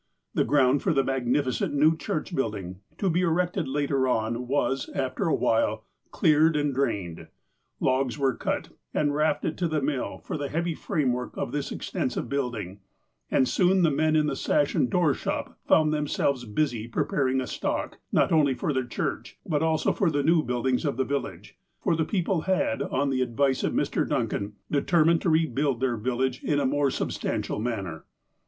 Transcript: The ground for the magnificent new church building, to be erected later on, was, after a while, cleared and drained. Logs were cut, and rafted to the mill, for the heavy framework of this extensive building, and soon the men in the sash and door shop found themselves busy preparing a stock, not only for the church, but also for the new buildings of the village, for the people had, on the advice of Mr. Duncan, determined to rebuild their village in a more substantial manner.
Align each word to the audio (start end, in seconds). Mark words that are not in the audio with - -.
The 0.33 0.43
ground 0.43 0.81
for 0.81 0.93
the 0.93 1.03
magnificent 1.03 1.75
new 1.75 1.95
church 1.95 2.33
building, 2.35 2.79
to 2.97 3.07
be 3.07 3.21
erected 3.21 3.67
later 3.67 4.07
on, 4.07 4.47
was, 4.47 4.89
after 4.95 5.25
a 5.27 5.35
while, 5.35 5.85
cleared 6.09 6.55
and 6.55 6.73
drained. 6.73 7.27
Logs 7.79 8.17
were 8.17 8.33
cut, 8.35 8.69
and 8.95 9.13
rafted 9.13 9.59
to 9.59 9.67
the 9.67 9.79
mill, 9.79 10.17
for 10.17 10.39
the 10.39 10.49
heavy 10.49 10.73
framework 10.73 11.37
of 11.37 11.51
this 11.51 11.71
extensive 11.71 12.27
building, 12.29 12.79
and 13.29 13.47
soon 13.47 13.83
the 13.83 13.91
men 13.91 14.15
in 14.15 14.25
the 14.25 14.35
sash 14.35 14.73
and 14.73 14.89
door 14.89 15.13
shop 15.13 15.59
found 15.67 15.93
themselves 15.93 16.45
busy 16.45 16.87
preparing 16.87 17.39
a 17.39 17.45
stock, 17.45 17.99
not 18.11 18.31
only 18.31 18.55
for 18.55 18.73
the 18.73 18.83
church, 18.83 19.37
but 19.45 19.61
also 19.61 19.93
for 19.93 20.09
the 20.09 20.23
new 20.23 20.41
buildings 20.41 20.83
of 20.83 20.97
the 20.97 21.05
village, 21.05 21.59
for 21.79 21.95
the 21.95 22.05
people 22.05 22.41
had, 22.41 22.81
on 22.81 23.11
the 23.11 23.21
advice 23.21 23.63
of 23.63 23.73
Mr. 23.73 24.09
Duncan, 24.09 24.53
determined 24.71 25.21
to 25.21 25.29
rebuild 25.29 25.79
their 25.79 25.95
village 25.95 26.43
in 26.43 26.59
a 26.59 26.65
more 26.65 26.89
substantial 26.89 27.59
manner. 27.59 28.05